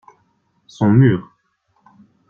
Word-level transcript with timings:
Son 0.65 0.89
mur. 0.89 1.31